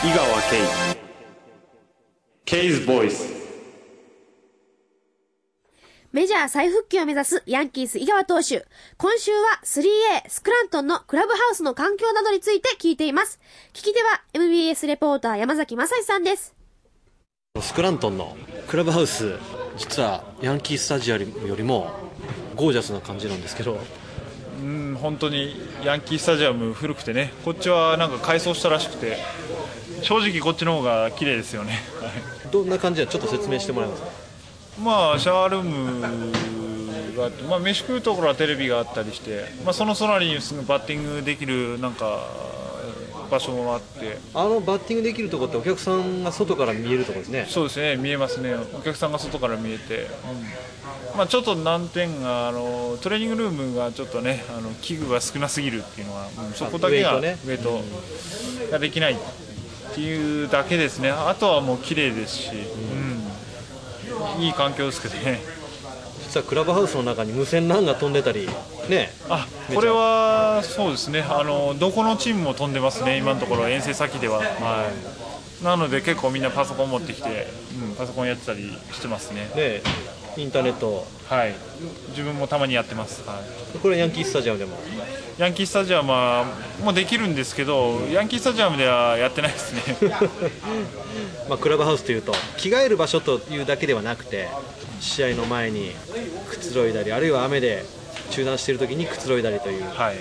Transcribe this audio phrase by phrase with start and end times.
[0.00, 0.96] 井川圭
[2.44, 3.32] ケイズボイス
[6.12, 8.64] メジャー再復帰を目指すヤンキース井川投手。
[8.96, 13.40] 今週は 3A スクラントンのクラブハウスの環境などについて聞いています。
[13.72, 16.54] 聞き手は MBS レポーター山崎正史さんです。
[17.60, 18.36] スクラントンの
[18.68, 19.34] クラブハウス
[19.76, 21.90] 実はヤンキースタジアムよりも
[22.54, 23.80] ゴージャスな感じなんですけど
[24.60, 25.54] うん本当に
[25.84, 29.16] ヤンキースタジアム古くてねこっちはなんか改装したらしくて
[30.02, 32.52] 正直こっちの方が綺麗ですよね、はい。
[32.52, 34.08] どんな感じかちょっと説明してもらえますか？
[34.82, 36.00] まあシャワールーム
[37.16, 42.20] があって、まあ、飯食うところはテレビがあったりして、まあ、その隣にすぐバッティングできるなんか
[43.30, 44.18] 場所もあって。
[44.34, 47.46] あのバッティングできるところってお客さんが外から見えるところですね。
[47.48, 48.54] そうですね見えますね。
[48.54, 50.08] お客さんが外から見えて、うん。
[51.16, 57.80] まあ、ちょっと難点があのトレーニングルームがちょっとねあの器具が少なすぎるっていうのは、うんそこだけがウェイト
[58.70, 59.16] ができない
[59.90, 61.10] っていうだけですね。
[61.10, 62.50] あとはもう綺麗ですし、
[64.36, 65.40] うん、いい環境ですけどね。
[66.28, 68.48] 実はクラブハウスの中に無線 LAN が飛んでたり
[68.88, 69.10] ね。
[69.30, 71.22] あこれはそうですね。
[71.22, 73.16] あのどこのチームも飛んでますね。
[73.16, 74.90] 今のところ遠征先では、は
[75.62, 77.46] い、なので結構みんなパソコン持ってきて、
[77.90, 79.50] うん、パソコンやってたりしてますね。
[79.56, 79.80] ね
[80.38, 81.06] インターネット。
[81.28, 81.54] はい。
[82.10, 83.40] 自分もたまにやってます、は
[83.74, 84.78] い、これヤンキースタジアムでも。
[85.36, 86.46] ヤンキースタジアムは
[86.82, 89.96] もうできるんですけどヤンキースタジアムではやってないですね。
[91.48, 94.48] まあ、クラブハウスというと着替える場所というだけではなくて
[95.00, 95.92] 試合の前に
[96.48, 97.84] くつろいだりあるいは雨で
[98.30, 99.84] 中断している時にくつろいだりという。
[99.84, 100.16] はい。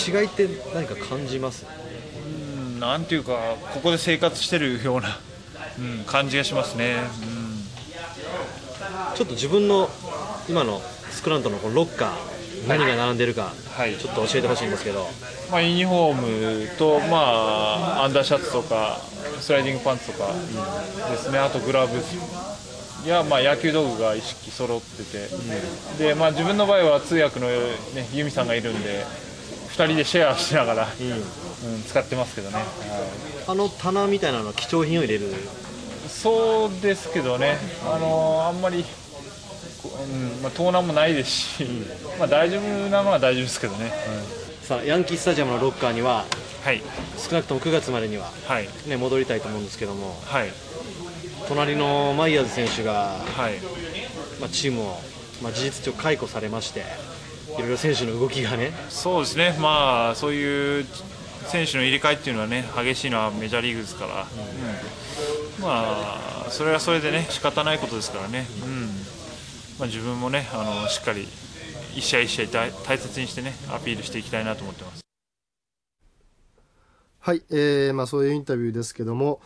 [0.00, 1.66] その違いって何か感じます？
[2.24, 5.18] うんなんていうかここで生活してるような、
[5.78, 6.96] うん、感じがしますね、
[9.16, 9.88] ちょっと自分の
[10.48, 13.96] 今のスクラントのこのロッカー何が並んでるかはい。
[13.96, 15.06] ちょっと教えてほしいんですけど、
[15.50, 18.98] まあ、ユニフォームと、まあ、アンダーシャツとか
[19.40, 20.32] スライディングパンツとか
[21.10, 21.38] ですね。
[21.38, 21.96] あとグラブ
[23.06, 25.28] や、まあ、野球道具が一式揃ってて、
[25.98, 27.54] でまあ、自分の場合は通訳の、ね、
[28.12, 29.04] ユミさんがいるんで
[29.68, 30.90] 2人でシェアしながら、うん
[31.88, 32.64] 使ってますけどね、はい。
[33.48, 35.32] あの棚みたいなのは貴重品を入れる？
[36.08, 38.88] そうですけどね、あのあんまり、こ
[39.86, 41.64] うんまあ、盗難もないですし、
[42.18, 43.92] まあ、大丈夫なのは大丈夫ですけどね、
[44.62, 46.24] さあヤンキースタジアムのロッカーには
[46.66, 46.82] はい、
[47.16, 50.50] 少なくとも9月までには、はい、ね、戻りたいと思うんですけどもはい、
[51.46, 53.60] 隣のマイヤーズ選手が、はい、
[54.40, 54.98] まあ、チームを、
[55.42, 56.82] まあ、事実上解雇されまして
[57.56, 58.72] いろいろ選手の動きがね。
[58.88, 60.86] そうですね、まあ、そういう
[61.46, 64.26] 選手の入れ替えっていうのはね、激しいのはメジャーリーグですから、
[65.60, 65.62] うん。
[65.62, 68.90] まあ、それはそれでね、仕方ないことですからね、うん
[69.78, 71.28] まあ、自分もね、あのしっかり
[71.94, 75.00] 一試合一試合大大切にしてね、アピールしていきたいなと思ってます。
[77.20, 79.40] はい、えーまあ、そういうインタビューですけども、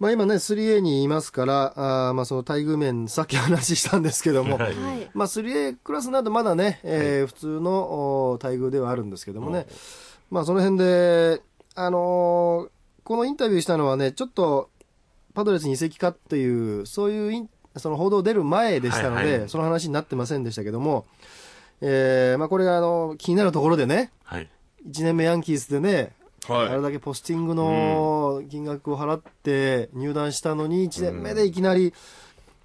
[0.00, 4.74] まあ、今ね 3A にいますからあー、まあ、その待遇面さっき話したんですけども、はい。
[5.12, 9.66] まあ、3A クラスなどまだね、えー普通のお待遇ではあるんですけどもね、
[10.30, 11.42] まあ、その辺で、
[11.74, 12.70] あのー
[13.04, 14.70] このインタビューしたのはねちょっと
[15.34, 19.48] パドレスに移籍かっていうそういうインその報道出る前でしたので、はいはい。
[19.48, 21.06] その話になってませんでしたけども、
[21.80, 24.48] えーまあ、これがあの気になるところでねはい。
[24.88, 26.12] 1年目ヤンキースでね
[26.46, 26.68] はい。
[26.68, 31.94] あれだけポスティングの金額を払って入団したのに、1年目でいきなり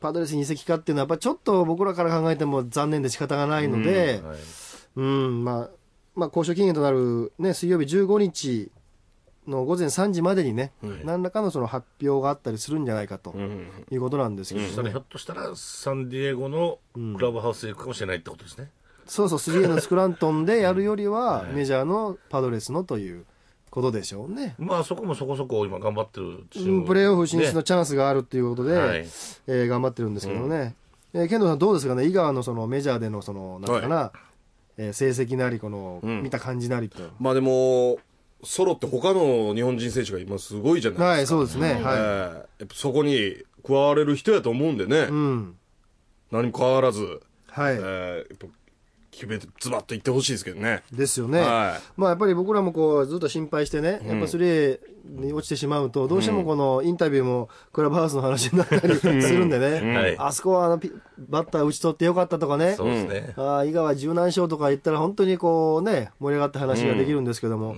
[0.00, 4.38] パドレスに移籍かっていうのは、やっぱちょっと僕らから考えても残念で仕方がないので、はい。
[4.96, 5.70] うん、まあ、
[6.16, 8.72] まあ、交渉期限となる、ね、水曜日15日
[9.48, 10.92] の午前3時までにね、はい。
[11.04, 14.66] 何らかのその発表があったりするんじゃないかとうんいうことなんですけど。
[14.66, 16.78] ね、そしたらひょっとしたらサンディエゴの
[17.16, 18.70] クラブハウスへ行くかもしれないってことですね。
[19.06, 23.24] そうそう、3A のスクラントンでやるよりは、 メジャーのパドレスのという
[23.70, 24.54] ことでしょうね。
[24.58, 28.98] まあそこもそこそこ今頑張ってるチームうんプレーオフ進出のねチャンスがあるっていうことで、はい。
[28.98, 30.74] えー頑張ってるんですけどね、
[31.14, 34.12] えー、ケンドさん、どうですかね、井川のそのメジャーでのそのなんかな、
[34.76, 36.22] えー成績なり、この、ん。
[36.22, 37.98] 見た感じなりと、まあでも、
[38.44, 40.54] ソロって他の日本人選手が今す。
[40.54, 41.36] ごいじゃないはい、ですか。
[41.38, 43.36] そうですね、えはーやっぱそこに
[43.66, 45.56] 加われる人やと思うんでね、い、うん、
[46.30, 48.48] 何も変わらず、はい、えー
[49.10, 50.82] 決めてズバッといってほしいですけどね。
[50.92, 60.16] ですよね、はまあやっぱり僕らもこうずっと心配してね、やっぱ 3A に落ちてしまうと、どうしてもこのインタビューもクラブハウスの話になったり するんでね、はい。
[60.18, 62.74] あそこはあのピバッター打ち取ってよかったとかね。
[62.76, 63.34] そうですね。
[63.36, 67.76] ああ井川柔軟賞とか言ったら本当にこうね盛り上がった話ができるんですけども、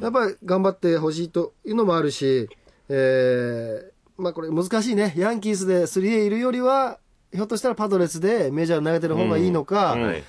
[0.00, 2.48] やっぱり頑張ってほしいというのもあるし、
[2.88, 3.90] えー
[4.20, 5.14] まあこれ難しいね。
[5.16, 6.98] ヤンキースで 3A いるよりは
[7.32, 10.22] ひょっとしたらパドレスでメジャー投げてる方がいいのか、はい。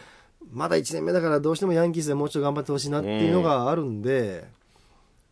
[0.52, 4.46] まだ1年目だからどうしてもヤンキースでもうちょっと頑張ってほしいなっていうのがあるんで、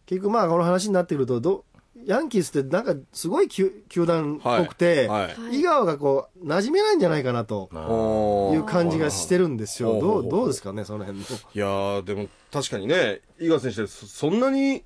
[0.05, 1.65] 結局まあこの話になってくるとど
[2.05, 5.59] ヤンキースってなんかすごい球球団っぽくて、はい。
[5.59, 7.69] 井川がこう馴染めないんじゃないかなと
[8.53, 9.99] いう感じがしてるんですよ。
[9.99, 11.25] どうどうですかねその辺の。
[11.25, 14.83] いやーでも確かにね井川選手ってそそんなに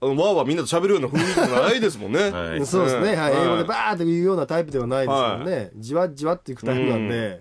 [0.00, 3.32] あのわーわーみんなと喋るような雰囲気もないですもんね、は いそうですね、はい。
[3.32, 3.44] はい。
[3.44, 7.40] 英語でバーって言うようなタイプではないですもんね、じわじわっていくタイプなんで、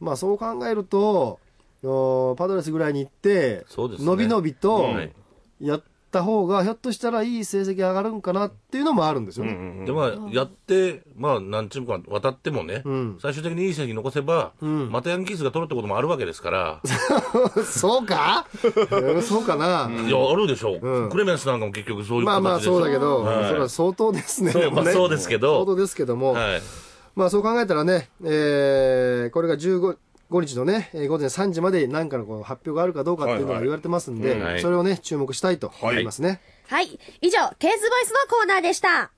[0.00, 1.38] まあそう考えると、
[1.82, 4.06] おパドレスぐらいに行って、そうですね。
[4.06, 5.12] のびのびとはい
[5.60, 9.84] やった方が、ひょっとしたらいい成績上がるんかなっていうのもあるんですよね。
[9.84, 13.18] でまあ、やって、まあ、何チームか渡ってもね、ん。
[13.20, 14.90] 最終的にいい成績残せば、ん。
[14.90, 16.80] またヤンキースが取るってこともあるわけですから、
[17.66, 18.46] そうか？
[18.90, 21.08] う んそうかな、いや、あるでしょう、うん。
[21.10, 23.48] クレメンスなんかも結局そういうまあまあ形ですそうだけど、はい。
[23.48, 24.52] それは相当ですね。
[24.52, 25.56] そうまあそうですけど。
[25.56, 26.62] 相当ですけども、はい、
[27.16, 29.96] まあそう考えたらね、えーこれが15
[30.30, 36.40] 5日のね、えー午前3時まで何かのこう発表があるかどうかっていうのが言われてますんで、はいはいそれをね、注目したいと思いますね。
[36.68, 36.98] はい。
[37.22, 39.10] 以上、ケーズボイスのコーナーでした。